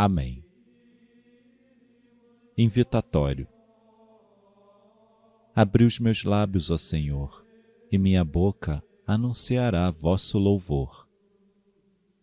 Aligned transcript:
Amém. 0.00 0.44
Invitatório. 2.56 3.48
Abri 5.52 5.84
os 5.84 5.98
meus 5.98 6.22
lábios, 6.22 6.70
ó 6.70 6.78
Senhor, 6.78 7.44
e 7.90 7.98
minha 7.98 8.24
boca 8.24 8.80
anunciará 9.04 9.90
vosso 9.90 10.38
louvor. 10.38 11.08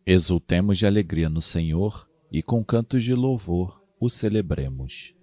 Exultemos 0.05 0.77
de 0.77 0.85
alegria 0.85 1.27
no 1.27 1.41
Senhor 1.41 2.09
e 2.31 2.41
com 2.41 2.63
cantos 2.63 3.03
de 3.03 3.13
louvor 3.13 3.83
o 3.99 4.09
celebremos. 4.09 5.13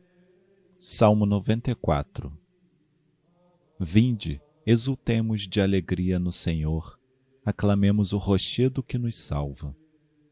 Salmo 0.76 1.24
94 1.24 2.38
Vinde, 3.80 4.42
exultemos 4.66 5.48
de 5.48 5.58
alegria 5.58 6.18
no 6.18 6.30
Senhor, 6.30 7.00
aclamemos 7.46 8.12
o 8.12 8.18
rochedo 8.18 8.82
que 8.82 8.98
nos 8.98 9.16
salva. 9.16 9.74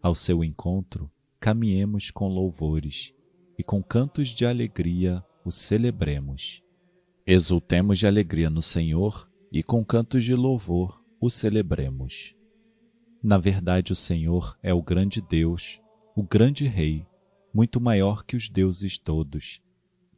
Ao 0.02 0.14
seu 0.14 0.44
encontro, 0.44 1.10
caminhemos 1.40 2.10
com 2.10 2.28
louvores 2.28 3.14
e 3.58 3.64
com 3.64 3.82
cantos 3.82 4.28
de 4.28 4.44
alegria 4.44 5.24
o 5.42 5.50
celebremos. 5.50 6.62
Exultemos 7.26 7.98
de 7.98 8.06
alegria 8.06 8.50
no 8.50 8.60
Senhor 8.60 9.26
e 9.50 9.62
com 9.62 9.82
cantos 9.82 10.22
de 10.22 10.34
louvor 10.34 11.02
o 11.18 11.30
celebremos. 11.30 12.36
Na 13.22 13.38
verdade, 13.38 13.90
o 13.90 13.96
Senhor 13.96 14.58
é 14.62 14.74
o 14.74 14.82
grande 14.82 15.22
Deus, 15.22 15.80
o 16.14 16.22
grande 16.22 16.66
Rei, 16.66 17.06
muito 17.54 17.80
maior 17.80 18.22
que 18.24 18.36
os 18.36 18.48
deuses 18.48 18.98
todos 18.98 19.62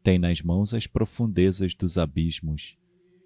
tem 0.03 0.19
nas 0.19 0.43
mãos 0.43 0.75
as 0.75 0.89
profundezas 0.89 1.75
dos 1.75 1.97
abismos, 1.97 2.77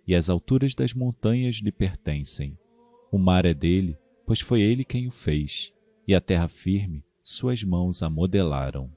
e 0.06 0.14
as 0.14 0.28
alturas 0.28 0.74
das 0.74 0.92
montanhas 0.92 1.56
lhe 1.56 1.72
pertencem. 1.72 2.56
O 3.10 3.16
mar 3.16 3.46
é 3.46 3.54
dele, 3.54 3.96
pois 4.26 4.40
foi 4.40 4.60
ele 4.60 4.84
quem 4.84 5.08
o 5.08 5.10
fez, 5.10 5.72
e 6.06 6.14
a 6.14 6.20
terra 6.20 6.48
firme 6.48 7.05
suas 7.28 7.64
mãos 7.64 8.04
a 8.04 8.08
modelaram. 8.08 8.88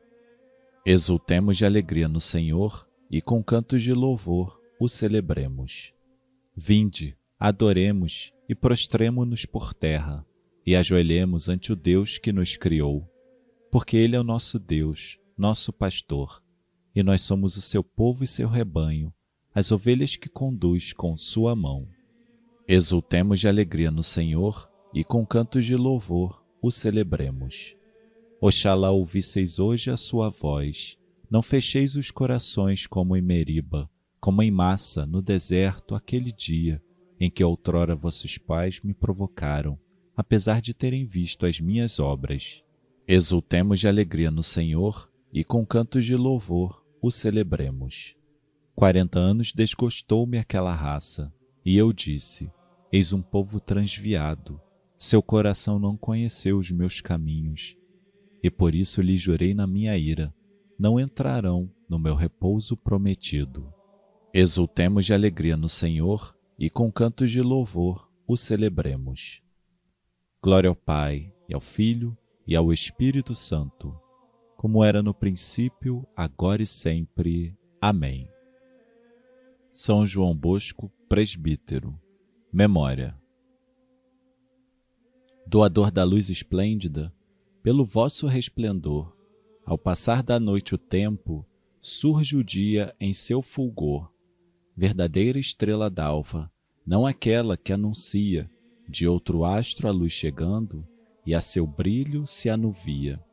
Exultemos 0.86 1.58
de 1.58 1.66
alegria 1.66 2.08
no 2.08 2.20
Senhor 2.20 2.88
e 3.10 3.24
com 3.24 3.44
cantos 3.44 3.82
de 3.82 3.92
louvor 3.92 4.62
o 4.80 4.88
celebremos. 4.88 5.92
Vinde, 6.56 7.18
adoremos 7.40 8.32
e 8.48 8.54
prostremo-nos 8.54 9.48
por 9.48 9.74
terra 9.74 10.24
e 10.64 10.76
ajoelhemos 10.76 11.50
ante 11.50 11.74
o 11.74 11.76
Deus 11.76 12.20
que 12.20 12.32
nos 12.32 12.56
criou, 12.56 13.10
porque 13.72 13.98
Ele 13.98 14.16
é 14.16 14.20
o 14.20 14.24
nosso 14.24 14.60
Deus, 14.60 15.18
nosso 15.36 15.74
pastor 15.74 16.40
e 16.94 17.02
nós 17.02 17.22
somos 17.22 17.58
o 17.58 17.62
seu 17.62 17.84
povo 17.84 18.24
e 18.24 18.28
seu 18.28 18.48
rebanho, 18.48 19.12
as 19.56 19.72
ovelhas 19.72 20.16
que 20.16 20.30
conduz 20.30 20.94
com 20.94 21.18
sua 21.18 21.56
mão. 21.56 21.88
Exultemos 22.68 23.40
de 23.40 23.48
alegria 23.48 23.90
no 23.90 24.04
Senhor 24.04 24.70
e 24.94 25.04
com 25.04 25.26
cantos 25.26 25.66
de 25.66 25.76
louvor 25.76 26.46
o 26.62 26.70
celebremos. 26.70 27.79
Oxalá 28.42 28.90
ouvisseis 28.90 29.59
hoje 29.59 29.92
a 29.92 29.98
sua 29.98 30.30
voz, 30.30 30.98
não 31.30 31.42
fecheis 31.42 31.98
os 31.98 32.09
corações 32.09 32.88
como 32.88 33.18
em 33.18 33.22
Meriba, 33.22 33.89
como 34.17 34.42
em 34.42 34.50
massa 34.50 35.05
no 35.05 35.22
deserto 35.22 35.94
aquele 35.94 36.32
dia 36.32 36.82
em 37.20 37.30
que 37.30 37.44
outrora 37.44 37.98
vossos 37.98 38.38
pais 38.38 38.80
me 38.82 38.94
provocaram, 38.94 39.77
apesar 40.16 40.61
de 40.61 40.73
terem 40.73 41.04
visto 41.05 41.45
as 41.45 41.60
minhas 41.60 42.00
obras. 42.00 42.64
Exultemos 43.05 43.82
de 43.82 43.89
alegria 43.89 44.32
no 44.32 44.42
Senhor 44.42 45.11
e 45.33 45.44
com 45.44 45.66
cantos 45.66 46.06
de 46.06 46.16
louvor 46.16 46.82
o 47.02 47.11
celebremos. 47.11 48.16
Quarenta 48.73 49.20
anos 49.20 49.52
desgostou-me 49.52 50.38
aquela 50.38 50.73
raça, 50.73 51.33
e 51.66 51.77
eu 51.77 51.92
disse: 51.92 52.50
Eis 52.89 53.11
um 53.11 53.21
povo 53.21 53.60
transviado, 53.60 54.61
seu 54.98 55.21
coração 55.21 55.77
não 55.77 55.98
conheceu 55.98 56.58
os 56.58 56.71
meus 56.71 57.02
caminhos, 57.02 57.76
e 58.42 58.50
por 58.50 58.76
isso 58.76 59.02
lhe 59.02 59.17
jurei 59.17 59.54
na 59.54 59.66
minha 59.66 59.98
ira: 59.98 60.33
não 60.77 61.00
entrarão 61.00 61.72
no 61.88 62.00
meu 62.00 62.16
repouso 62.16 62.76
prometido. 62.77 63.73
Exultemos 64.33 65.05
de 65.05 65.14
alegria 65.14 65.58
no 65.58 65.67
Senhor 65.67 66.36
e 66.58 66.70
com 66.70 66.92
cantos 66.92 67.32
de 67.32 67.42
louvor 67.42 68.10
o 68.27 68.38
celebremos. 68.38 69.42
Glória 70.42 70.70
ao 70.70 70.76
Pai, 70.76 71.33
e 71.48 71.54
ao 71.54 71.61
Filho, 71.61 72.16
e 72.45 72.55
ao 72.55 72.72
Espírito 72.72 73.33
Santo 73.33 74.00
como 74.60 74.83
era 74.83 75.02
no 75.02 75.14
princípio, 75.14 76.06
agora 76.14 76.61
e 76.61 76.66
sempre. 76.66 77.58
Amém. 77.80 78.30
São 79.71 80.06
João 80.06 80.36
Bosco, 80.36 80.92
presbítero. 81.08 81.98
Memória. 82.52 83.17
Doador 85.48 85.89
da 85.89 86.04
luz 86.04 86.30
esplêndida, 86.30 87.10
pelo 87.61 87.86
vosso 87.86 88.27
resplendor, 88.27 89.15
ao 89.65 89.77
passar 89.77 90.23
da 90.23 90.39
noite 90.39 90.75
o 90.75 90.77
tempo, 90.77 91.45
surge 91.80 92.36
o 92.36 92.43
dia 92.43 92.95
em 92.99 93.14
seu 93.14 93.42
fulgor, 93.42 94.11
verdadeira 94.75 95.39
estrela 95.39 95.89
d'alva, 95.89 96.52
não 96.86 97.05
aquela 97.05 97.55
que 97.55 97.71
anuncia, 97.71 98.49
de 98.87 99.08
outro 99.08 99.45
astro 99.45 99.87
a 99.87 99.92
luz 99.92 100.11
chegando, 100.11 100.87
e 101.25 101.36
a 101.36 101.42
seu 101.42 101.67
brilho 101.67 102.25
se 102.25 102.49
anuvia 102.49 103.23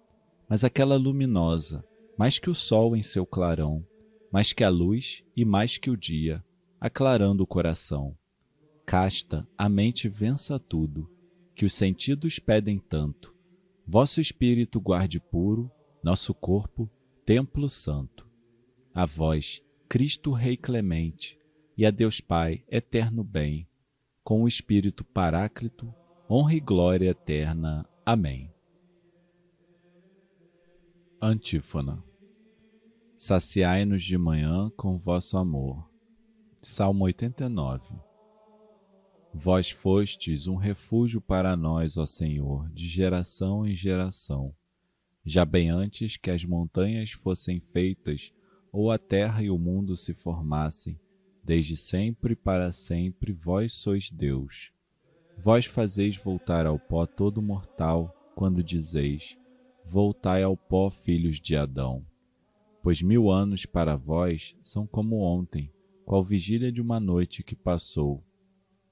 mas 0.49 0.65
aquela 0.65 0.97
luminosa, 0.97 1.85
mais 2.17 2.39
que 2.39 2.49
o 2.49 2.55
sol 2.55 2.97
em 2.97 3.03
seu 3.03 3.27
clarão, 3.27 3.85
mais 4.33 4.53
que 4.53 4.65
a 4.65 4.69
luz 4.69 5.25
e 5.37 5.45
mais 5.45 5.77
que 5.77 5.91
o 5.91 5.97
dia, 5.97 6.45
aclarando 6.81 7.43
o 7.43 7.47
coração. 7.47 8.17
Casta, 8.85 9.47
a 9.59 9.69
mente 9.69 10.09
vença 10.09 10.59
tudo, 10.59 11.11
que 11.55 11.65
os 11.65 11.75
sentidos 11.75 12.39
pedem 12.39 12.79
tanto. 12.79 13.35
Vosso 13.87 14.21
espírito 14.21 14.81
guarde 14.81 15.21
puro, 15.21 15.71
nosso 16.03 16.35
corpo, 16.35 16.91
templo 17.25 17.69
santo. 17.69 18.27
A 18.93 19.07
vós, 19.07 19.63
Cristo 19.89 20.33
Rei 20.33 20.57
clemente, 20.57 21.39
e 21.77 21.87
a 21.87 21.91
Deus 21.91 22.21
Pai, 22.21 22.65
eterno 22.69 23.23
bem, 23.23 23.69
com 24.25 24.43
o 24.43 24.49
Espírito 24.49 25.05
Paráclito, 25.05 25.95
honra 26.29 26.55
e 26.55 26.61
glória 26.61 27.11
eterna. 27.11 27.89
Amém. 28.05 28.53
Antífona. 31.23 32.03
Saciai-nos 33.17 34.03
de 34.03 34.19
manhã 34.19 34.69
com 34.77 34.99
vosso 34.99 35.39
amor. 35.39 35.89
Salmo 36.61 37.05
89. 37.05 38.06
Vós 39.39 39.71
fostes 39.71 40.47
um 40.47 40.57
refúgio 40.57 41.21
para 41.21 41.55
nós, 41.55 41.99
ó 41.99 42.07
Senhor, 42.07 42.71
de 42.71 42.89
geração 42.89 43.67
em 43.67 43.77
geração. 43.77 44.55
Já 45.23 45.45
bem 45.45 45.69
antes 45.69 46.17
que 46.17 46.31
as 46.31 46.43
montanhas 46.43 47.13
fossem 47.13 47.61
feitas, 47.61 48.33
ou 48.73 48.91
a 48.91 48.97
terra 48.97 49.43
e 49.43 49.51
o 49.51 49.59
mundo 49.59 49.95
se 49.95 50.15
formassem, 50.15 50.99
desde 51.45 51.77
sempre 51.77 52.35
para 52.35 52.73
sempre 52.73 53.31
vós 53.31 53.75
sois 53.75 54.11
Deus. 54.11 54.73
Vós 55.37 55.67
fazeis 55.67 56.17
voltar 56.17 56.65
ao 56.65 56.79
pó 56.79 57.05
todo 57.07 57.43
mortal, 57.43 58.33
quando 58.35 58.65
dizeis: 58.65 59.37
Voltai 59.85 60.43
ao 60.43 60.57
pó, 60.57 60.91
filhos 60.91 61.39
de 61.39 61.55
Adão. 61.55 62.03
Pois 62.83 63.03
mil 63.03 63.31
anos 63.31 63.67
para 63.67 63.97
vós 63.97 64.57
são 64.63 64.87
como 64.87 65.21
ontem, 65.21 65.71
qual 66.07 66.25
vigília 66.25 66.73
de 66.73 66.81
uma 66.81 66.99
noite 66.99 67.43
que 67.43 67.55
passou. 67.55 68.26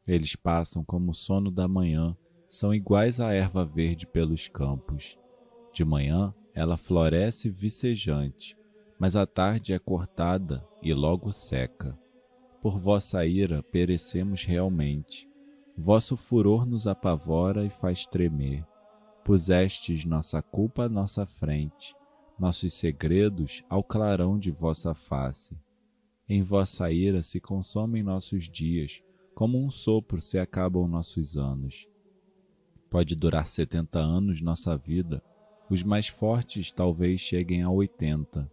Eles 0.07 0.37
passam 0.37 0.85
como 0.85 1.11
o 1.11 1.15
sono 1.15 1.51
da 1.51 1.67
manhã, 1.67 2.17
são 2.49 2.75
iguais 2.75 3.21
à 3.21 3.33
erva 3.33 3.65
verde 3.65 4.07
pelos 4.07 4.49
campos. 4.49 5.19
De 5.73 5.85
manhã 5.85 6.35
ela 6.55 6.77
floresce 6.77 7.49
vicejante, 7.49 8.57
mas 8.99 9.17
à 9.17 9.27
tarde 9.27 9.73
é 9.73 9.79
cortada 9.79 10.67
e 10.83 10.95
logo 10.95 11.33
seca. 11.33 11.99
Por 12.61 12.79
vossa 12.79 13.27
ira 13.27 13.63
perecemos 13.63 14.45
realmente. 14.45 15.29
Vosso 15.77 16.17
furor 16.17 16.65
nos 16.65 16.87
apavora 16.87 17.65
e 17.65 17.71
faz 17.71 18.07
tremer 18.07 18.65
pusestes 19.25 20.05
nossa 20.05 20.43
culpa 20.43 20.85
à 20.85 20.89
nossa 20.89 21.25
frente, 21.25 21.97
nossos 22.39 22.75
segredos 22.75 23.65
ao 23.71 23.83
clarão 23.83 24.39
de 24.39 24.51
vossa 24.51 24.95
face. 24.95 25.59
Em 26.29 26.43
vossa 26.43 26.93
ira 26.93 27.23
se 27.23 27.41
consomem 27.41 28.03
nossos 28.03 28.51
dias, 28.51 29.03
como 29.35 29.63
um 29.63 29.71
sopro 29.71 30.21
se 30.21 30.39
acabam 30.39 30.87
nossos 30.89 31.37
anos. 31.37 31.89
Pode 32.89 33.17
durar 33.17 33.47
setenta 33.47 33.99
anos 33.99 34.41
nossa 34.41 34.77
vida, 34.77 35.23
Os 35.71 35.83
mais 35.83 36.09
fortes 36.09 36.71
talvez 36.71 37.21
cheguem 37.21 37.63
a 37.63 37.71
80. 37.71 38.51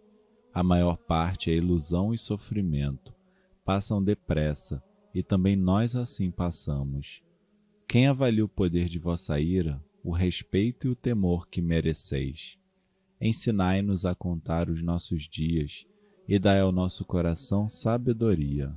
A 0.54 0.64
maior 0.64 0.98
parte 0.98 1.52
é 1.52 1.56
ilusão 1.56 2.14
e 2.14 2.18
sofrimento. 2.18 3.14
Passam 3.66 4.04
depressa, 4.04 4.82
e 5.14 5.22
também 5.22 5.56
nós 5.56 5.96
assim 5.96 6.32
passamos. 6.32 7.22
Quem 7.88 8.08
avalia 8.08 8.46
o 8.46 8.50
poder 8.50 8.88
de 8.88 8.98
vossa 8.98 9.40
ira, 9.40 9.84
o 10.04 10.12
respeito 10.12 10.88
e 10.88 10.92
o 10.92 10.96
temor 10.96 11.48
que 11.50 11.62
mereceis? 11.62 12.58
Ensinai-nos 13.20 14.06
a 14.06 14.16
contar 14.16 14.70
os 14.70 14.82
nossos 14.82 15.28
dias 15.28 15.86
e 16.28 16.40
dai 16.40 16.62
ao 16.62 16.72
nosso 16.72 17.04
coração 17.06 17.68
sabedoria. 17.68 18.74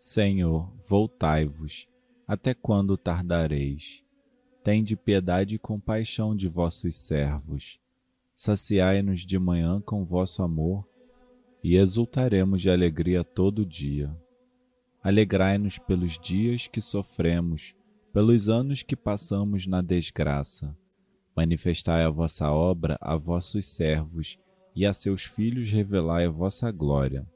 Senhor, 0.00 0.72
voltai-vos. 0.88 1.86
Até 2.26 2.54
quando 2.54 2.96
tardareis? 2.96 4.02
Tende 4.64 4.96
piedade 4.96 5.56
e 5.56 5.58
compaixão 5.58 6.34
de 6.34 6.48
vossos 6.48 6.96
servos. 6.96 7.78
Saciai-nos 8.34 9.26
de 9.26 9.38
manhã 9.38 9.78
com 9.78 10.02
vosso 10.02 10.42
amor 10.42 10.88
e 11.62 11.76
exultaremos 11.76 12.62
de 12.62 12.70
alegria 12.70 13.22
todo 13.22 13.66
dia. 13.66 14.10
Alegrai-nos 15.02 15.78
pelos 15.78 16.18
dias 16.18 16.66
que 16.66 16.80
sofremos, 16.80 17.74
pelos 18.10 18.48
anos 18.48 18.82
que 18.82 18.96
passamos 18.96 19.66
na 19.66 19.82
desgraça. 19.82 20.74
Manifestai 21.36 22.04
a 22.04 22.10
vossa 22.10 22.50
obra 22.50 22.96
a 23.02 23.18
vossos 23.18 23.66
servos 23.66 24.38
e 24.74 24.86
a 24.86 24.94
seus 24.94 25.24
filhos 25.24 25.70
revelai 25.70 26.24
a 26.24 26.30
vossa 26.30 26.72
glória. 26.72 27.28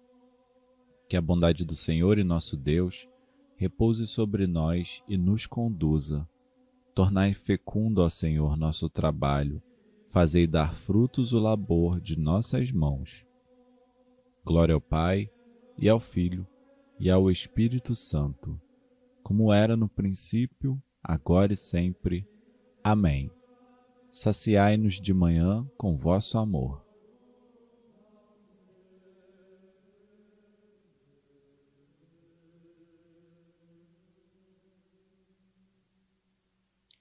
Que 1.09 1.17
a 1.17 1.21
bondade 1.21 1.65
do 1.65 1.77
Senhor 1.77 2.19
e 2.19 2.25
nosso 2.25 2.57
Deus 2.57 3.09
repouse 3.57 4.07
sobre 4.07 4.47
nós 4.47 5.03
e 5.09 5.17
nos 5.17 5.47
conduza. 5.47 6.29
Tornai 6.95 7.35
fecundo, 7.35 8.01
ó 8.01 8.09
Senhor, 8.09 8.57
nosso 8.57 8.89
trabalho, 8.89 9.63
fazei 10.09 10.47
dar 10.47 10.75
frutos 10.75 11.33
o 11.33 11.39
labor 11.39 12.01
de 12.01 12.19
nossas 12.19 12.71
mãos. 12.71 13.25
Glória 14.45 14.75
ao 14.75 14.81
Pai, 14.81 15.31
e 15.77 15.89
ao 15.89 15.99
Filho, 15.99 16.47
e 16.99 17.11
ao 17.11 17.31
Espírito 17.31 17.95
Santo, 17.97 18.61
como 19.23 19.53
era 19.53 19.77
no 19.77 19.89
princípio, 19.89 20.81
agora 21.03 21.53
e 21.53 21.57
sempre. 21.57 22.27
Amém. 22.83 23.31
Saciai-nos 24.11 25.01
de 25.01 25.13
manhã 25.13 25.69
com 25.77 25.97
vosso 25.97 26.39
amor 26.39 26.84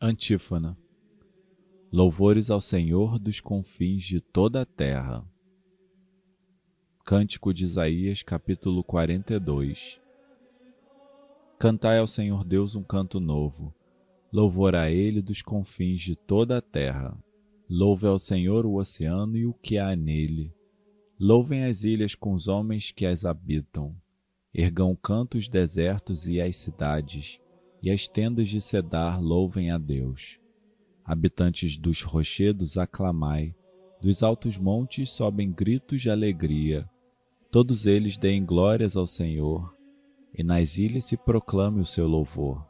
Antífona. 0.05 0.77
Louvores 1.89 2.49
ao 2.49 2.59
Senhor 2.59 3.17
dos 3.17 3.39
confins 3.39 4.03
de 4.03 4.19
toda 4.19 4.63
a 4.63 4.65
terra. 4.65 5.25
Cântico 7.05 7.53
de 7.53 7.63
Isaías, 7.63 8.21
capítulo 8.21 8.83
42. 8.83 10.01
Cantai 11.57 11.99
ao 11.99 12.05
Senhor 12.05 12.43
Deus 12.43 12.75
um 12.75 12.83
canto 12.83 13.21
novo. 13.21 13.73
Louvor 14.29 14.75
a 14.75 14.91
Ele 14.91 15.21
dos 15.21 15.41
confins 15.41 16.01
de 16.01 16.17
toda 16.17 16.57
a 16.57 16.61
terra. 16.61 17.17
Louve 17.69 18.05
ao 18.05 18.19
Senhor 18.19 18.65
o 18.65 18.75
oceano 18.75 19.37
e 19.37 19.45
o 19.45 19.53
que 19.53 19.77
há 19.77 19.95
nele. 19.95 20.53
Louvem 21.17 21.63
as 21.63 21.85
ilhas 21.85 22.13
com 22.13 22.33
os 22.33 22.49
homens 22.49 22.91
que 22.91 23.05
as 23.05 23.23
habitam. 23.23 23.95
Ergam 24.53 24.93
cantos 24.97 25.47
desertos 25.47 26.27
e 26.27 26.41
as 26.41 26.57
cidades 26.57 27.39
e 27.83 27.91
as 27.91 28.07
tendas 28.07 28.47
de 28.47 28.61
Cedar 28.61 29.21
louvem 29.21 29.69
a 29.69 29.77
Deus. 29.77 30.39
Habitantes 31.03 31.77
dos 31.77 32.01
rochedos, 32.01 32.77
aclamai, 32.77 33.53
dos 34.01 34.23
altos 34.23 34.57
montes 34.57 35.11
sobem 35.11 35.51
gritos 35.51 36.01
de 36.01 36.09
alegria. 36.09 36.89
Todos 37.51 37.85
eles 37.85 38.15
deem 38.15 38.45
glórias 38.45 38.95
ao 38.95 39.05
Senhor, 39.05 39.75
e 40.33 40.41
nas 40.41 40.77
ilhas 40.77 41.03
se 41.03 41.17
proclame 41.17 41.81
o 41.81 41.85
seu 41.85 42.07
louvor. 42.07 42.65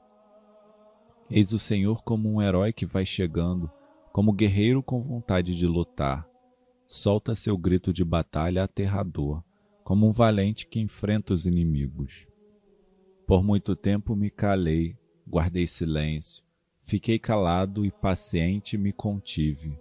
Eis 1.30 1.54
o 1.54 1.60
Senhor 1.60 2.04
como 2.04 2.27
um 2.27 2.42
herói 2.42 2.74
que 2.74 2.86
vai 2.86 3.06
chegando, 3.06 3.69
como 4.12 4.33
guerreiro 4.33 4.81
com 4.81 5.00
vontade 5.00 5.56
de 5.56 5.68
lutar. 5.68 6.27
Solta 6.88 7.36
seu 7.36 7.56
grito 7.56 7.94
de 7.94 8.04
batalha 8.04 8.63
aterrador, 8.63 9.44
como 9.83 10.07
um 10.07 10.12
valente 10.12 10.65
que 10.65 10.80
enfrenta 10.80 11.36
os 11.36 11.45
inimigos. 11.45 12.27
Por 13.27 13.44
muito 13.44 13.75
tempo 13.75 14.15
me 14.15 14.30
calei, 14.30 14.98
guardei 15.28 15.68
silêncio, 15.68 16.44
fiquei 16.84 17.18
calado 17.18 17.86
e 17.86 17.92
paciente 17.92 18.78
me 18.78 18.92
contive. 18.92 19.78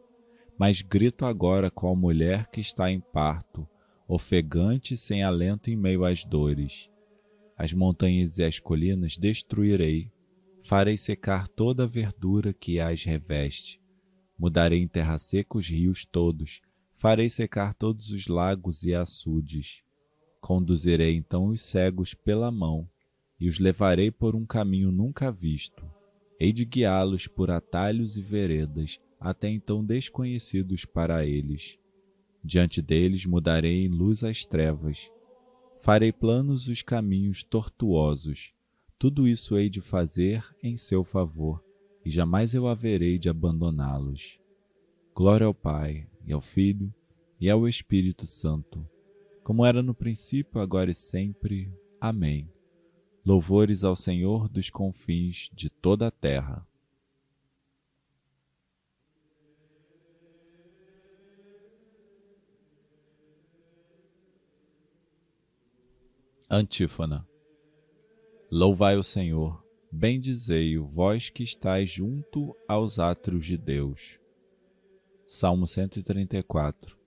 Mas 0.58 0.82
grito 0.82 1.24
agora 1.24 1.70
qual 1.70 1.96
mulher 1.96 2.46
que 2.48 2.60
está 2.60 2.90
em 2.90 3.00
parto, 3.00 3.68
ofegante 4.06 4.96
sem 4.96 5.22
alento 5.22 5.70
em 5.70 5.76
meio 5.76 6.04
às 6.04 6.24
dores. 6.24 6.88
As 7.56 7.72
montanhas 7.72 8.38
e 8.38 8.44
as 8.44 8.58
colinas 8.58 9.16
destruirei, 9.16 10.10
farei 10.64 10.96
secar 10.96 11.48
toda 11.48 11.84
a 11.84 11.86
verdura 11.86 12.52
que 12.52 12.78
as 12.78 13.04
reveste. 13.04 13.80
Mudarei 14.38 14.80
em 14.80 14.88
terra 14.88 15.18
seca 15.18 15.58
os 15.58 15.68
rios 15.68 16.04
todos, 16.04 16.60
farei 16.96 17.28
secar 17.28 17.74
todos 17.74 18.10
os 18.10 18.26
lagos 18.26 18.82
e 18.84 18.94
açudes. 18.94 19.82
Conduzirei 20.40 21.16
então 21.16 21.46
os 21.48 21.60
cegos 21.60 22.14
pela 22.14 22.50
mão, 22.50 22.88
e 23.42 23.48
os 23.48 23.58
levarei 23.58 24.08
por 24.08 24.36
um 24.36 24.46
caminho 24.46 24.92
nunca 24.92 25.32
visto. 25.32 25.84
Hei 26.38 26.52
de 26.52 26.64
guiá-los 26.64 27.26
por 27.26 27.50
atalhos 27.50 28.16
e 28.16 28.22
veredas, 28.22 29.00
até 29.18 29.50
então 29.50 29.84
desconhecidos 29.84 30.84
para 30.84 31.26
eles. 31.26 31.76
Diante 32.44 32.80
deles 32.80 33.26
mudarei 33.26 33.84
em 33.84 33.88
luz 33.88 34.22
as 34.22 34.44
trevas. 34.44 35.10
Farei 35.80 36.12
planos 36.12 36.68
os 36.68 36.82
caminhos 36.82 37.42
tortuosos. 37.42 38.52
Tudo 38.96 39.26
isso 39.26 39.58
hei 39.58 39.68
de 39.68 39.80
fazer 39.80 40.44
em 40.62 40.76
seu 40.76 41.02
favor, 41.02 41.60
e 42.04 42.10
jamais 42.10 42.54
eu 42.54 42.68
haverei 42.68 43.18
de 43.18 43.28
abandoná-los. 43.28 44.38
Glória 45.12 45.48
ao 45.48 45.54
Pai, 45.54 46.06
e 46.24 46.32
ao 46.32 46.40
Filho, 46.40 46.94
e 47.40 47.50
ao 47.50 47.66
Espírito 47.66 48.24
Santo, 48.24 48.88
como 49.42 49.66
era 49.66 49.82
no 49.82 49.94
princípio, 49.94 50.60
agora 50.60 50.92
e 50.92 50.94
sempre. 50.94 51.68
Amém. 52.00 52.48
Louvores 53.24 53.84
ao 53.84 53.94
Senhor 53.94 54.48
dos 54.48 54.68
confins 54.68 55.48
de 55.54 55.70
toda 55.70 56.08
a 56.08 56.10
terra. 56.10 56.66
Antífona. 66.50 67.24
Louvai 68.50 68.96
o 68.96 69.04
Senhor, 69.04 69.64
bendizei-o, 69.90 70.84
vós 70.88 71.30
que 71.30 71.44
estáis 71.44 71.92
junto 71.92 72.56
aos 72.66 72.98
átrios 72.98 73.46
de 73.46 73.56
Deus. 73.56 74.18
Salmo 75.28 75.68
134. 75.68 76.98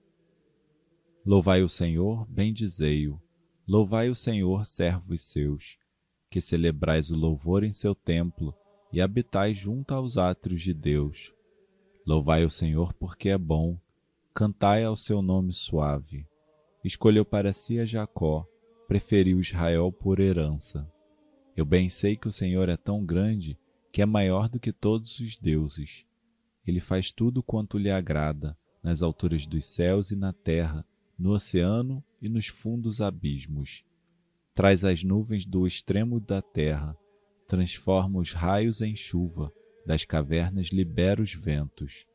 Louvai 1.26 1.62
o 1.62 1.68
Senhor, 1.68 2.26
bendizei-o, 2.26 3.20
louvai 3.68 4.08
o 4.08 4.14
Senhor, 4.14 4.64
servos 4.64 5.20
seus 5.20 5.78
que 6.36 6.40
celebrais 6.42 7.10
o 7.10 7.16
louvor 7.16 7.64
em 7.64 7.72
seu 7.72 7.94
templo 7.94 8.54
e 8.92 9.00
habitais 9.00 9.56
junto 9.56 9.94
aos 9.94 10.18
átrios 10.18 10.60
de 10.60 10.74
Deus. 10.74 11.32
Louvai 12.06 12.44
o 12.44 12.50
Senhor 12.50 12.92
porque 12.92 13.30
é 13.30 13.38
bom, 13.38 13.80
cantai 14.34 14.84
ao 14.84 14.96
seu 14.96 15.22
nome 15.22 15.54
suave. 15.54 16.26
Escolheu 16.84 17.24
para 17.24 17.54
si 17.54 17.80
a 17.80 17.86
Jacó, 17.86 18.46
preferiu 18.86 19.40
Israel 19.40 19.90
por 19.90 20.20
herança. 20.20 20.86
Eu 21.56 21.64
bem 21.64 21.88
sei 21.88 22.18
que 22.18 22.28
o 22.28 22.32
Senhor 22.32 22.68
é 22.68 22.76
tão 22.76 23.02
grande 23.02 23.58
que 23.90 24.02
é 24.02 24.04
maior 24.04 24.46
do 24.46 24.60
que 24.60 24.74
todos 24.74 25.18
os 25.20 25.38
deuses. 25.38 26.04
Ele 26.66 26.80
faz 26.80 27.10
tudo 27.10 27.42
quanto 27.42 27.78
lhe 27.78 27.90
agrada, 27.90 28.54
nas 28.82 29.00
alturas 29.00 29.46
dos 29.46 29.64
céus 29.64 30.10
e 30.10 30.16
na 30.16 30.34
terra, 30.34 30.84
no 31.18 31.30
oceano 31.30 32.04
e 32.20 32.28
nos 32.28 32.48
fundos 32.48 33.00
abismos 33.00 33.86
traz 34.56 34.84
as 34.84 35.04
nuvens 35.04 35.44
do 35.44 35.66
extremo 35.66 36.18
da 36.18 36.40
terra, 36.40 36.96
transforma 37.46 38.18
os 38.18 38.32
raios 38.32 38.80
em 38.80 38.96
chuva, 38.96 39.52
das 39.84 40.06
cavernas 40.06 40.68
libera 40.68 41.20
os 41.20 41.34
ventos. 41.34 42.06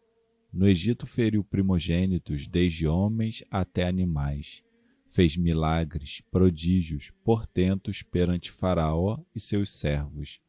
No 0.51 0.67
Egito 0.67 1.05
feriu 1.05 1.43
primogênitos, 1.43 2.47
desde 2.47 2.87
homens 2.87 3.43
até 3.51 3.87
animais. 3.87 4.63
Fez 5.11 5.37
milagres, 5.37 6.23
prodígios, 6.31 7.11
portentos 7.23 8.01
perante 8.01 8.51
Faraó 8.51 9.19
e 9.35 9.39
seus 9.39 9.71
servos. 9.71 10.41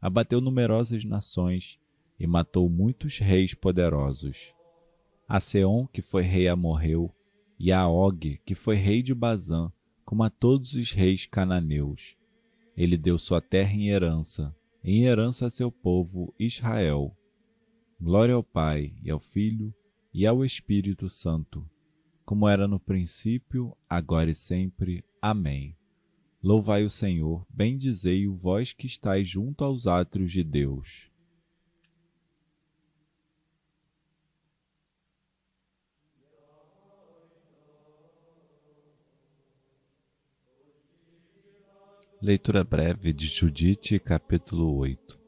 Abateu 0.00 0.40
numerosas 0.40 1.04
nações 1.04 1.80
e 2.18 2.28
matou 2.28 2.70
muitos 2.70 3.18
reis 3.18 3.54
poderosos. 3.54 4.54
A 5.28 5.40
Seon, 5.40 5.88
que 5.88 6.00
foi 6.00 6.22
rei 6.22 6.46
amorreu, 6.46 7.12
e 7.58 7.72
a 7.72 7.88
Og, 7.88 8.40
que 8.46 8.54
foi 8.54 8.76
rei 8.76 9.02
de 9.02 9.12
Bazã, 9.14 9.72
como 10.14 10.22
a 10.22 10.30
todos 10.30 10.74
os 10.74 10.92
reis 10.92 11.26
cananeus. 11.26 12.16
Ele 12.76 12.96
deu 12.96 13.18
sua 13.18 13.40
terra 13.40 13.74
em 13.74 13.88
herança, 13.88 14.54
em 14.84 15.06
herança 15.06 15.46
a 15.46 15.50
seu 15.50 15.72
povo 15.72 16.32
Israel. 16.38 17.12
Glória 18.00 18.36
ao 18.36 18.44
Pai, 18.44 18.94
e 19.02 19.10
ao 19.10 19.18
Filho, 19.18 19.74
e 20.12 20.24
ao 20.24 20.44
Espírito 20.44 21.10
Santo, 21.10 21.68
como 22.24 22.48
era 22.48 22.68
no 22.68 22.78
princípio, 22.78 23.76
agora 23.90 24.30
e 24.30 24.34
sempre. 24.36 25.04
Amém. 25.20 25.76
Louvai 26.40 26.84
o 26.84 26.90
Senhor, 26.90 27.44
bendizei-o 27.50 28.36
vós 28.36 28.72
que 28.72 28.86
estáis 28.86 29.28
junto 29.28 29.64
aos 29.64 29.88
átrios 29.88 30.30
de 30.30 30.44
Deus. 30.44 31.10
Leitura 42.24 42.64
breve 42.64 43.12
de 43.12 43.26
Judite, 43.26 43.98
capítulo 43.98 44.74
8. 44.78 45.20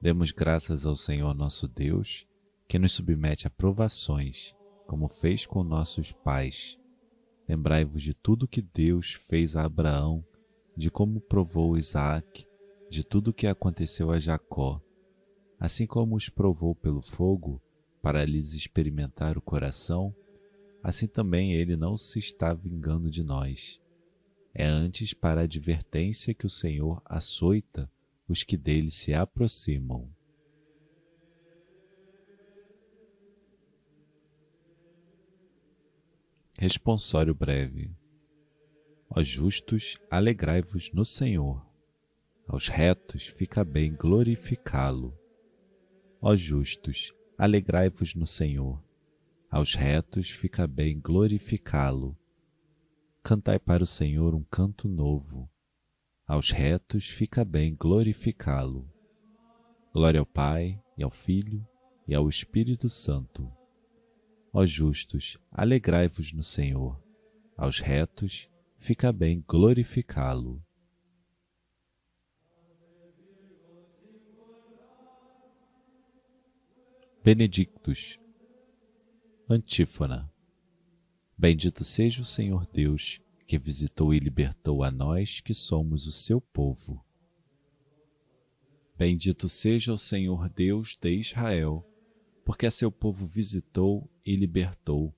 Demos 0.00 0.30
graças 0.30 0.86
ao 0.86 0.96
Senhor 0.96 1.34
nosso 1.34 1.66
Deus, 1.66 2.24
que 2.68 2.78
nos 2.78 2.92
submete 2.92 3.48
a 3.48 3.50
provações, 3.50 4.54
como 4.86 5.08
fez 5.08 5.46
com 5.46 5.64
nossos 5.64 6.12
pais. 6.12 6.78
Lembrai-vos 7.48 8.04
de 8.04 8.14
tudo 8.14 8.46
que 8.46 8.62
Deus 8.62 9.14
fez 9.14 9.56
a 9.56 9.64
Abraão, 9.64 10.24
de 10.76 10.92
como 10.92 11.20
provou 11.20 11.76
Isaac, 11.76 12.46
de 12.88 13.02
tudo 13.02 13.34
que 13.34 13.48
aconteceu 13.48 14.12
a 14.12 14.20
Jacó, 14.20 14.80
assim 15.58 15.88
como 15.88 16.14
os 16.14 16.28
provou 16.28 16.76
pelo 16.76 17.02
fogo, 17.02 17.60
para 18.00 18.24
lhes 18.24 18.54
experimentar 18.54 19.36
o 19.36 19.42
coração, 19.42 20.14
assim 20.84 21.08
também 21.08 21.52
ele 21.52 21.74
não 21.74 21.96
se 21.96 22.20
está 22.20 22.54
vingando 22.54 23.10
de 23.10 23.24
nós. 23.24 23.82
É 24.54 24.64
antes 24.64 25.12
para 25.12 25.42
advertência 25.42 26.32
que 26.32 26.46
o 26.46 26.50
Senhor 26.50 27.02
açoita 27.04 27.90
os 28.28 28.44
que 28.44 28.56
dele 28.56 28.90
se 28.90 29.12
aproximam. 29.12 30.08
Responsório 36.56 37.34
breve. 37.34 37.90
Ó 39.10 39.22
justos, 39.22 39.98
alegrai-vos 40.08 40.92
no 40.92 41.04
Senhor. 41.04 41.66
Aos 42.46 42.68
retos 42.68 43.26
fica 43.26 43.64
bem 43.64 43.92
glorificá-lo. 43.92 45.18
Ó 46.20 46.36
justos, 46.36 47.12
alegrai-vos 47.36 48.14
no 48.14 48.26
Senhor. 48.26 48.80
Aos 49.50 49.74
retos 49.74 50.30
fica 50.30 50.66
bem 50.66 51.00
glorificá-lo. 51.00 52.16
Cantai 53.24 53.58
para 53.58 53.82
o 53.82 53.86
Senhor 53.86 54.34
um 54.34 54.44
canto 54.44 54.86
novo. 54.86 55.50
Aos 56.26 56.50
retos 56.50 57.08
fica 57.08 57.44
bem 57.44 57.74
glorificá-lo. 57.74 58.86
Glória 59.92 60.20
ao 60.20 60.26
Pai, 60.26 60.78
e 60.96 61.02
ao 61.02 61.10
Filho, 61.10 61.66
e 62.06 62.14
ao 62.14 62.28
Espírito 62.28 62.88
Santo 62.88 63.50
Ó 64.56 64.64
justos, 64.66 65.36
alegrai-vos 65.50 66.32
no 66.32 66.44
Senhor. 66.44 67.02
Aos 67.56 67.80
retos, 67.80 68.48
fica 68.76 69.10
bem 69.10 69.42
glorificá-lo. 69.48 70.62
Benedictus. 77.24 78.20
Antífona. 79.48 80.33
Bendito 81.36 81.82
seja 81.82 82.22
o 82.22 82.24
Senhor 82.24 82.66
Deus, 82.72 83.20
que 83.46 83.58
visitou 83.58 84.14
e 84.14 84.18
libertou 84.18 84.84
a 84.84 84.90
nós 84.90 85.40
que 85.40 85.52
somos 85.52 86.06
o 86.06 86.12
seu 86.12 86.40
povo. 86.40 87.04
Bendito 88.96 89.48
seja 89.48 89.92
o 89.92 89.98
Senhor 89.98 90.48
Deus 90.48 90.96
de 90.96 91.12
Israel, 91.12 91.84
porque 92.44 92.66
a 92.66 92.70
seu 92.70 92.90
povo 92.90 93.26
visitou 93.26 94.08
e 94.24 94.36
libertou, 94.36 95.12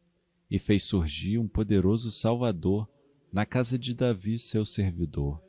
e 0.51 0.59
fez 0.59 0.85
surgir 0.85 1.39
um 1.39 1.47
poderoso 1.47 2.11
Salvador 2.11 2.89
na 3.31 3.45
casa 3.45 3.79
de 3.79 3.93
Davi, 3.95 4.39
seu 4.39 4.65
servidor, 4.65 5.43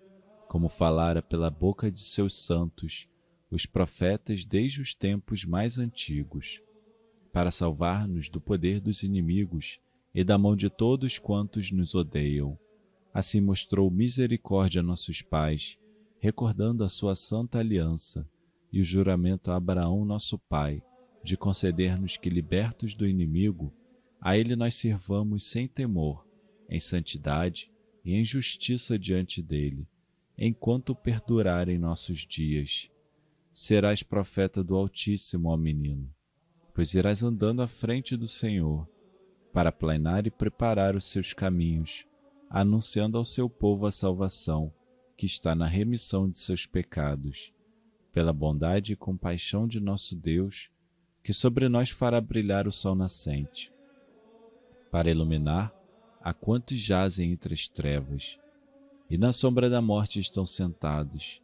como 0.50 0.68
falara 0.68 1.22
pela 1.22 1.50
boca 1.50 1.90
de 1.90 2.02
seus 2.02 2.36
santos, 2.36 3.08
os 3.50 3.66
profetas 3.66 4.44
desde 4.44 4.82
os 4.82 4.94
tempos 4.94 5.46
mais 5.46 5.78
antigos, 5.78 6.62
para 7.32 7.52
salvar-nos 7.52 8.28
do 8.28 8.42
poder 8.42 8.82
dos 8.82 9.04
inimigos 9.04 9.80
e 10.14 10.24
da 10.24 10.38
mão 10.38 10.56
de 10.56 10.70
todos 10.70 11.20
quantos 11.20 11.72
nos 11.72 11.96
odeiam. 11.96 12.58
Assim 13.14 13.42
mostrou 13.42 13.90
misericórdia 13.90 14.82
a 14.82 14.84
nossos 14.84 15.22
pais, 15.22 15.78
recordando 16.20 16.84
a 16.84 16.90
sua 16.90 17.16
santa 17.16 17.60
aliança 17.60 18.28
e 18.72 18.80
o 18.80 18.84
juramento 18.84 19.52
a 19.52 19.56
Abraão, 19.56 20.04
nosso 20.06 20.38
pai, 20.38 20.82
de 21.24 21.38
conceder-nos 21.38 22.18
que, 22.18 22.30
libertos 22.30 22.94
do 22.94 23.08
inimigo, 23.08 23.74
a 24.20 24.38
Ele 24.38 24.56
nós 24.56 24.76
servamos 24.76 25.46
sem 25.46 25.68
temor, 25.68 26.26
em 26.70 26.80
santidade 26.80 27.72
e 28.04 28.14
em 28.14 28.24
justiça 28.24 28.98
diante 28.98 29.42
dele, 29.42 29.88
enquanto 30.38 30.96
perdurarem 30.96 31.78
nossos 31.78 32.26
dias. 32.26 32.90
Serás 33.52 34.04
profeta 34.04 34.64
do 34.64 34.76
Altíssimo, 34.76 35.50
ó 35.50 35.58
menino, 35.58 36.14
pois 36.74 36.94
irás 36.94 37.24
andando 37.24 37.62
à 37.62 37.68
frente 37.68 38.16
do 38.16 38.28
Senhor, 38.28 38.88
para 39.58 39.72
planear 39.72 40.28
e 40.28 40.30
preparar 40.30 40.96
os 40.96 41.06
seus 41.06 41.34
caminhos, 41.34 42.06
anunciando 42.48 43.18
ao 43.18 43.26
seu 43.26 43.50
povo 43.50 43.88
a 43.88 43.92
salvação, 43.92 44.72
que 45.18 45.26
está 45.26 45.56
na 45.56 45.66
remissão 45.66 46.30
de 46.30 46.38
seus 46.38 46.68
pecados. 46.68 47.52
Pela 48.14 48.32
bondade 48.32 48.94
e 48.94 48.96
compaixão 48.96 49.68
de 49.68 49.80
nosso 49.80 50.16
Deus, 50.16 50.70
que 51.24 51.34
sobre 51.34 51.68
nós 51.68 51.90
fará 51.90 52.22
brilhar 52.22 52.68
o 52.68 52.72
sol 52.72 52.94
nascente, 52.94 53.74
para 54.92 55.10
iluminar 55.10 55.74
a 56.22 56.36
quantos 56.36 56.78
jazem 56.78 57.32
entre 57.32 57.56
as 57.56 57.68
trevas 57.68 58.38
e 59.10 59.18
na 59.18 59.34
sombra 59.34 59.72
da 59.72 59.82
morte 59.82 60.20
estão 60.20 60.46
sentados, 60.46 61.42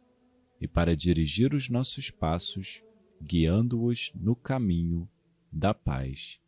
e 0.60 0.68
para 0.68 0.94
dirigir 0.94 1.52
os 1.52 1.68
nossos 1.68 2.12
passos, 2.12 2.80
guiando-os 3.20 4.12
no 4.14 4.36
caminho 4.36 5.08
da 5.50 5.74
paz. 5.74 6.43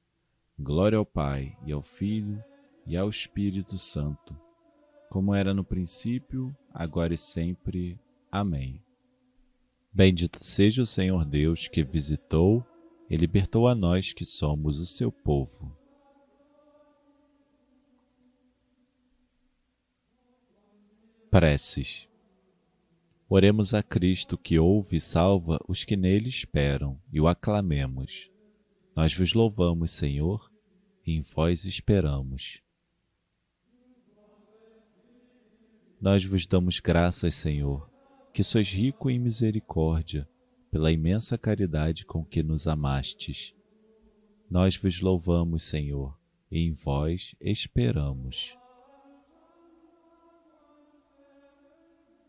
Glória 0.58 0.96
ao 0.96 1.04
Pai 1.04 1.54
e 1.66 1.72
ao 1.72 1.82
Filho 1.82 2.42
e 2.86 2.96
ao 2.96 3.10
Espírito 3.10 3.76
Santo, 3.76 4.34
como 5.10 5.34
era 5.34 5.52
no 5.52 5.62
princípio, 5.62 6.56
agora 6.72 7.12
e 7.12 7.18
sempre. 7.18 8.00
Amém. 8.32 8.82
Bendito 9.92 10.42
seja 10.42 10.82
o 10.82 10.86
Senhor 10.86 11.26
Deus 11.26 11.68
que 11.68 11.84
visitou 11.84 12.64
e 13.08 13.16
libertou 13.18 13.68
a 13.68 13.75
nós 13.75 14.14
que 14.14 14.25
somos 14.25 14.80
o 14.80 14.86
seu 14.86 15.12
povo. 15.12 15.76
Preces. 21.30 22.08
Oremos 23.28 23.75
a 23.75 23.82
Cristo 23.82 24.38
que 24.38 24.58
ouve 24.58 24.96
e 24.96 25.00
salva 25.02 25.58
os 25.68 25.84
que 25.84 25.96
nele 25.96 26.30
esperam 26.30 26.98
e 27.12 27.20
o 27.20 27.28
aclamemos. 27.28 28.30
Nós 28.96 29.14
vos 29.14 29.34
louvamos, 29.34 29.92
Senhor, 29.92 30.50
e 31.06 31.12
em 31.12 31.20
vós 31.20 31.66
esperamos. 31.66 32.62
Nós 36.00 36.24
vos 36.24 36.46
damos 36.46 36.80
graças, 36.80 37.34
Senhor, 37.34 37.90
que 38.32 38.42
sois 38.42 38.72
rico 38.72 39.10
em 39.10 39.18
misericórdia 39.18 40.26
pela 40.70 40.90
imensa 40.90 41.36
caridade 41.36 42.06
com 42.06 42.24
que 42.24 42.42
nos 42.42 42.66
amastes. 42.66 43.54
Nós 44.50 44.78
vos 44.78 45.02
louvamos, 45.02 45.64
Senhor, 45.64 46.18
e 46.50 46.60
em 46.60 46.72
vós 46.72 47.36
esperamos. 47.38 48.56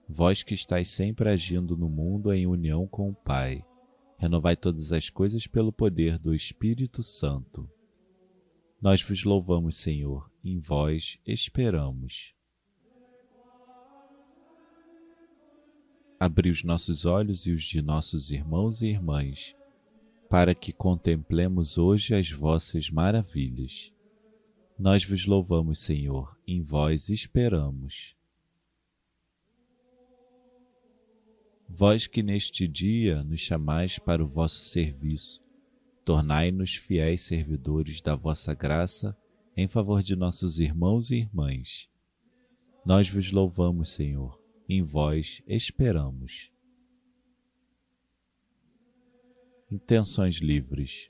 Vós 0.06 0.44
que 0.44 0.54
estáis 0.54 0.90
sempre 0.90 1.30
agindo 1.30 1.78
no 1.78 1.88
mundo 1.88 2.34
em 2.34 2.46
união 2.46 2.86
com 2.86 3.10
o 3.10 3.16
Pai, 3.16 3.66
renovai 4.18 4.56
todas 4.56 4.92
as 4.92 5.10
coisas 5.10 5.48
pelo 5.48 5.72
poder 5.72 6.18
do 6.18 6.34
Espírito 6.34 7.04
Santo. 7.04 7.70
Nós 8.82 9.02
vos 9.02 9.24
louvamos, 9.24 9.78
Senhor, 9.78 10.30
em 10.44 10.60
vós 10.60 11.20
esperamos. 11.26 12.38
abri 16.20 16.50
os 16.50 16.64
nossos 16.64 17.06
olhos 17.06 17.46
e 17.46 17.52
os 17.52 17.64
de 17.64 17.82
nossos 17.82 18.32
irmãos 18.32 18.82
e 18.82 18.88
irmãs, 18.88 19.56
para 20.30 20.56
que 20.56 20.74
contemplemos 20.74 21.78
hoje 21.78 22.16
as 22.16 22.32
vossas 22.32 22.90
maravilhas. 22.90 23.94
Nós 24.78 25.06
vos 25.06 25.26
louvamos, 25.26 25.80
Senhor, 25.80 26.38
em 26.48 26.62
vós 26.62 27.10
esperamos. 27.10 28.17
Vós 31.70 32.08
que 32.08 32.24
neste 32.24 32.68
dia 32.68 33.24
nos 33.24 33.42
chamais 33.42 34.00
para 34.00 34.24
o 34.24 34.28
vosso 34.28 34.62
serviço, 34.62 35.42
tornai-nos 36.06 36.76
fiéis 36.76 37.24
servidores 37.24 38.02
da 38.02 38.16
vossa 38.16 38.54
graça 38.54 39.16
em 39.56 39.68
favor 39.68 40.02
de 40.02 40.16
nossos 40.16 40.60
irmãos 40.60 41.12
e 41.12 41.18
irmãs. 41.18 41.90
Nós 42.86 43.10
vos 43.10 43.32
louvamos, 43.32 43.90
Senhor, 43.90 44.42
em 44.70 44.82
vós 44.82 45.42
esperamos. 45.48 46.52
Intenções 49.70 50.38
livres. 50.38 51.10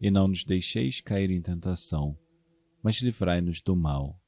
E 0.00 0.10
não 0.10 0.28
nos 0.28 0.44
deixeis 0.44 1.00
cair 1.00 1.30
em 1.30 1.42
tentação 1.42 2.16
mas 2.82 2.96
livrai-nos 3.02 3.60
do 3.60 3.74
mal. 3.74 4.20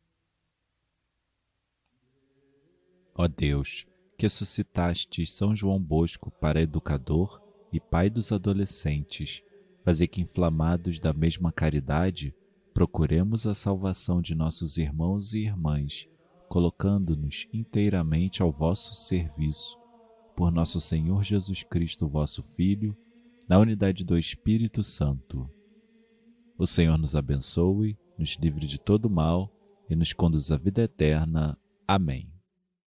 Ó 3.14 3.28
Deus, 3.28 3.86
que 4.18 4.28
suscitaste 4.28 5.26
São 5.26 5.54
João 5.54 5.80
Bosco 5.80 6.30
para 6.30 6.60
educador 6.60 7.40
e 7.72 7.80
pai 7.80 8.10
dos 8.10 8.32
adolescentes, 8.32 9.42
fazer 9.84 10.08
que, 10.08 10.20
inflamados 10.20 10.98
da 10.98 11.12
mesma 11.12 11.52
caridade, 11.52 12.34
procuremos 12.72 13.46
a 13.46 13.54
salvação 13.54 14.20
de 14.20 14.34
nossos 14.34 14.78
irmãos 14.78 15.32
e 15.32 15.40
irmãs, 15.40 16.08
colocando-nos 16.48 17.46
inteiramente 17.52 18.42
ao 18.42 18.50
vosso 18.50 18.94
serviço. 18.94 19.78
Por 20.36 20.50
nosso 20.50 20.80
Senhor 20.80 21.22
Jesus 21.22 21.62
Cristo, 21.62 22.08
vosso 22.08 22.42
Filho, 22.42 22.96
na 23.48 23.58
unidade 23.58 24.04
do 24.04 24.18
Espírito 24.18 24.82
Santo. 24.82 25.50
O 26.60 26.66
Senhor 26.66 26.98
nos 26.98 27.16
abençoe 27.16 27.96
nos 28.18 28.36
livre 28.36 28.66
de 28.66 28.78
todo 28.78 29.08
mal 29.08 29.50
e 29.88 29.96
nos 29.96 30.12
conduz 30.12 30.52
à 30.52 30.58
vida 30.58 30.82
eterna. 30.82 31.56
Amém. 31.88 32.30